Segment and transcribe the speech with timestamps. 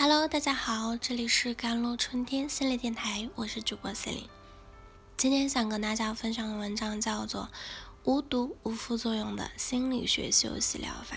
[0.00, 4.30] Hello，大家好，这里是甘露春天心理电台，我是主播 c e l i n e
[5.16, 7.50] 今天想跟大家分享的文章叫做
[8.04, 11.16] 《无毒无副作用的心理学休息疗法》，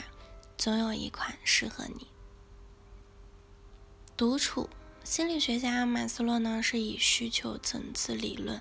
[0.58, 2.08] 总有一款适合你。
[4.18, 4.68] 独处，
[5.04, 8.60] 心理学家马斯洛呢是以需求层次理论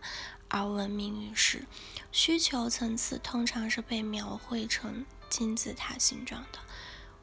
[0.49, 1.65] 而闻名于世。
[2.13, 6.59] 需求层次通常是被描绘成金字塔形状的。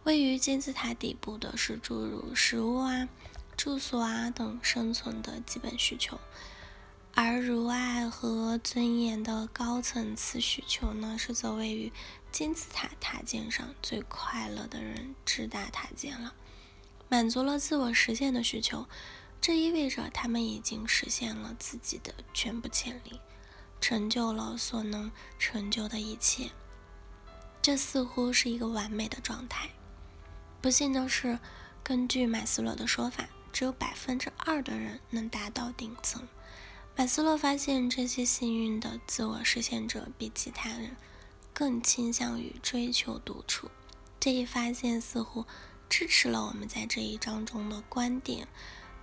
[0.07, 3.09] 位于金字塔底部的是诸如食物啊、
[3.57, 6.17] 住所啊等生存的基本需求，
[7.13, 11.91] 而如爱和尊严的高层次需求呢，是则位于
[12.31, 16.33] 金字塔塔尖上最快乐的人直达塔尖了，
[17.09, 18.87] 满足了自我实现的需求，
[19.41, 23.19] 这意味着他们已经实现了自己的全部潜力，
[23.81, 26.51] 成就了所能成就的一切，
[27.61, 29.69] 这似乎是一个完美的状态。
[30.67, 31.39] 不幸的是，
[31.81, 36.27] 根据马斯洛的说法，只有百分之二的人能达到顶层。
[36.93, 40.97] 马斯洛发现，这些幸运的自我实现者比其他人
[41.53, 43.71] 更倾向于追求独处。
[44.19, 45.45] 这一发现似乎
[45.87, 48.45] 支持了我们在这一章中的观点：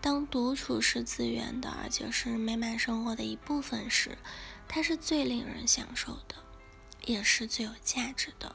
[0.03, 4.19] 当独处是自愿的，而且是美满生活的一部分时，
[4.69, 6.34] 它是最令人享受的，
[7.06, 8.55] 也是最有价值的。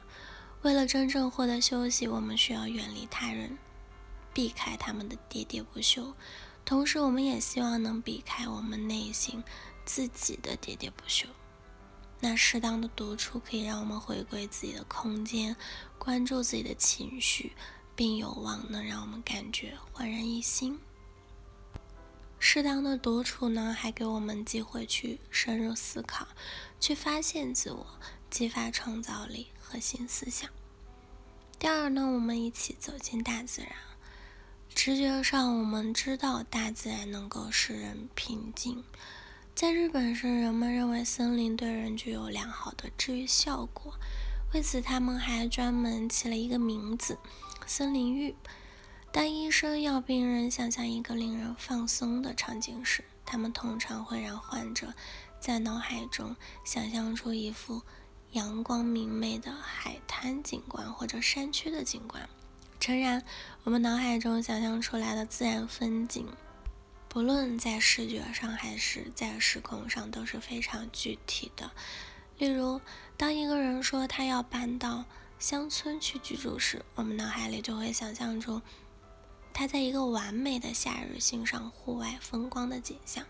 [0.62, 3.56] 为了真正获得休息，我们需要远离他人，
[4.34, 6.14] 避开他们的喋喋不休。
[6.66, 9.42] 同时，我们也希望能避开我们内心
[9.86, 11.26] 自己的喋喋不休。
[12.20, 15.56] 那适当的独处可以让我们回归自己的空间，
[15.98, 17.52] 关注自己的情绪，
[17.96, 20.78] 并有望能让我们感觉焕然一新。
[22.38, 26.28] 适当的独处呢，还给我们机会去深入思考，
[26.78, 27.86] 去发现自我。
[28.30, 30.50] 激发创造力和新思想。
[31.60, 33.70] 第二呢，我们一起走进大自然。
[34.74, 38.82] 直觉上，我们知道大自然能够使人平静。
[39.54, 43.94] 在日本是，人们认为森林对人具有良好的治愈效果，
[44.52, 47.16] 为此他们还专门起了一个名字——
[47.66, 48.34] 森林浴。
[49.12, 54.94] 当医生要病人想象一个令人放松的场景时，他们通常会让患者
[55.40, 56.34] 在脑海中
[56.64, 57.82] 想象出一幅。
[58.32, 62.28] 阳光明媚的海滩景观或者山区的景观，
[62.78, 63.24] 诚然，
[63.64, 66.28] 我们脑海中想象出来的自然风景，
[67.08, 71.72] 不论在视觉上还是在时空上都是非常具体的。
[72.38, 72.80] 例如，
[73.16, 75.04] 当一个人说他要搬到
[75.40, 78.62] 乡村去居住时，我们脑海里就会想象出
[79.52, 83.26] 他在一个完美的夏日欣赏户外风光的景象。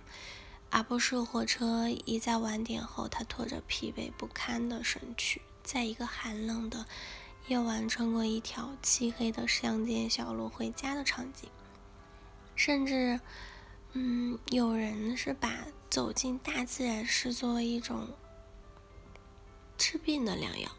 [0.71, 6.87] 而不是火车一在晚点后，他拖着疲惫不堪的身躯，在一个寒冷的
[7.49, 11.49] 夜晚穿过一条漆黑的乡间小路回家的场景。
[12.55, 13.19] 甚至，
[13.95, 18.09] 嗯，有人是把走进大自然视作一种
[19.77, 20.71] 治病的良药。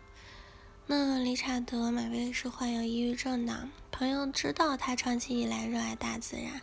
[0.88, 6.62] 那理查德·马威是患有抑郁症的，朋友知道他长期以来热爱大自然。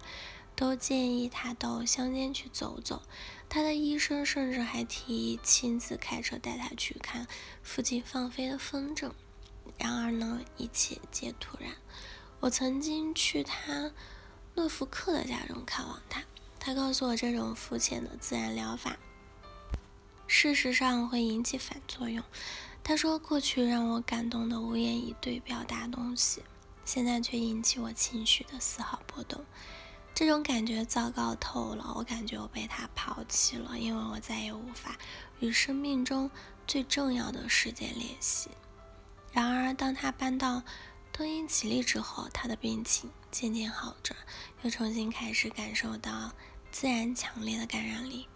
[0.59, 3.01] 都建议他到乡间去走走，
[3.49, 7.29] 他的医生甚至还提议亲自开车带他去看
[7.63, 9.13] 附近放飞的风筝。
[9.79, 11.77] 然而呢，一切皆突然。
[12.41, 13.93] 我曾经去他
[14.57, 16.25] 诺福克的家中看望他，
[16.59, 18.99] 他告诉我这种肤浅的自然疗法，
[20.27, 22.25] 事实上会引起反作用。
[22.83, 26.43] 他说，过去让我感动的无言以对表达东西，
[26.85, 29.45] 现在却引起我情绪的丝毫波动。
[30.19, 34.99] 这种感觉糟糕透了，我感觉我被他抛弃了，因为我再也无法
[35.39, 36.29] 与生命中
[36.67, 38.51] 最重要的世界联系。
[39.31, 40.61] 然而，当他搬到
[41.13, 44.19] 东英吉利之后，他的病情渐渐好转，
[44.63, 46.33] 又重新开始感受到
[46.73, 48.27] 自然强烈的感染力。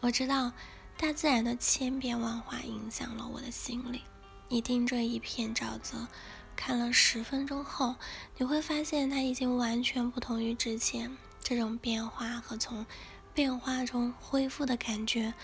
[0.00, 0.50] 我知道
[0.96, 4.02] 大自然的千变万化影响了我的心灵。
[4.48, 6.08] 你盯着一片沼泽。
[6.54, 7.96] 看了十分钟后，
[8.38, 11.16] 你会发现它已经完全不同于之前。
[11.42, 12.86] 这种变化和从
[13.34, 15.34] 变化中恢复的感觉，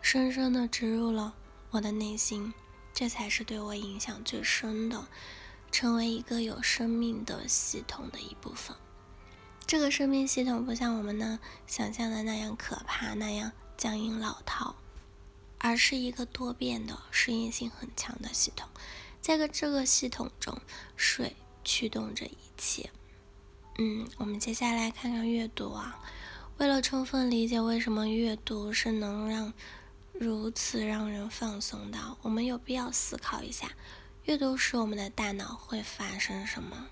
[0.00, 1.34] 深深地植入了
[1.70, 2.54] 我的内心。
[2.94, 5.06] 这才是对我影响最深的，
[5.70, 8.76] 成为一个有生命的系统的一部分。
[9.66, 14.74] 这个生命系统不像我们呢想象的那样可怕，那样僵硬老套，
[15.58, 18.68] 而是一个多变的、适应性很强的系统。
[19.20, 20.56] 在个这个系统中，
[20.96, 22.90] 水驱动着一切。
[23.78, 25.98] 嗯，我们接下来看看阅读啊。
[26.58, 29.52] 为了充分理解为什么阅读是能让
[30.12, 33.70] 如此让人放松的，我们有必要思考一下，
[34.24, 36.86] 阅读时我们的大脑会发生什么。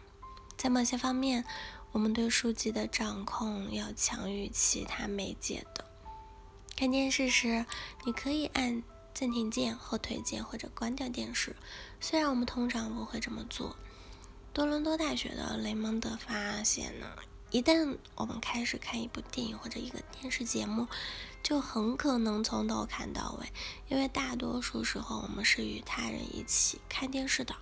[0.56, 1.44] 在某些方面，
[1.92, 5.84] 我们对书籍的掌控要强于其他媒介的。
[6.74, 7.66] 看电视时，
[8.04, 8.82] 你可以按
[9.18, 11.56] 暂停键、后退键或者关掉电视。
[12.00, 13.74] 虽然我们通常不会这么做。
[14.52, 17.06] 多伦多大学的雷蒙德发现呢，
[17.50, 20.86] 一旦我们开始看一部电影或者一个电视节目，
[21.42, 23.52] 就很可能从头看到尾，
[23.88, 27.56] 因为大多数时候我们是与他人一起看电视的。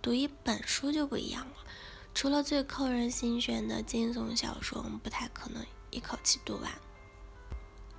[0.00, 1.56] 读一本书就不一样了，
[2.14, 6.72] 除了最扣人心弦的惊悚小说，我们不太可能一口气读完。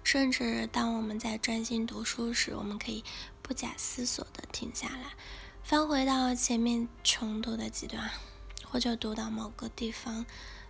[0.07, 3.03] 甚至当我们在专心读书时，我们可以
[3.41, 5.17] 不假思索地停下来，
[5.63, 8.09] 翻回到前面重读的几段，
[8.63, 10.25] 或者读到某个地方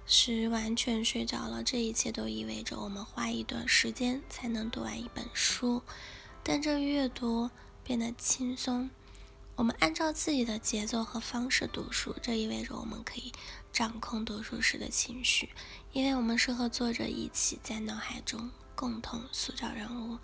[0.08, 1.62] 时完全睡着了。
[1.62, 5.84] 这一切都意味着我们花一段时间才能读完一本书，
[6.42, 7.52] 但这阅读
[7.84, 8.90] 变得轻松。
[9.56, 13.32] 我们按照自己的节奏和方式读书，这意味着我们可以
[13.72, 15.52] 掌控读书时的情绪，
[15.92, 18.50] 因为我们是和作者一起在脑海中。
[18.78, 20.20] 共同塑造人物，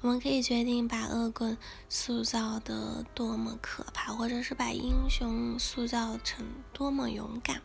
[0.00, 1.56] 我们可以决定把恶棍
[1.88, 7.62] 塑造的多么可怕，或者是把英雄塑造成多么勇敢。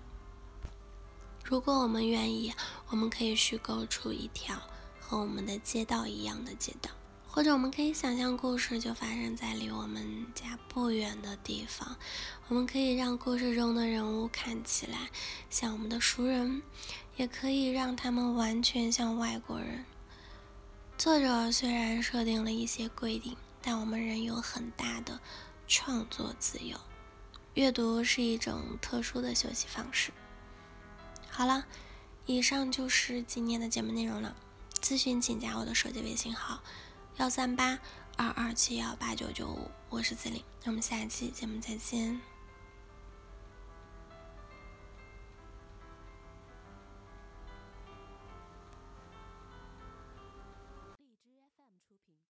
[1.43, 2.53] 如果我们愿意，
[2.89, 4.61] 我们可以虚构出一条
[4.99, 6.91] 和我们的街道一样的街道，
[7.27, 11.97] 或者我们可以想象故事就发生在离我们家不远的地方。
[12.47, 15.09] 我们可以让故事中的人物看起来
[15.49, 16.61] 像我们的熟人，
[17.17, 19.83] 也可以让他们完全像外国人。
[20.99, 25.17] 作者虽然设定了一些规定，但我们仍有很大的
[25.65, 26.77] 创作自由。
[27.53, 30.11] 阅读是一种特殊的休息方式。
[31.29, 31.65] 好了，
[32.25, 34.35] 以上就是今天的节目内容了。
[34.81, 36.61] 咨询请加我的手机微信号：
[37.15, 37.79] 幺三八
[38.17, 40.43] 二二七幺八九九五，我是子玲。
[40.65, 42.19] 那我们下期节目再见。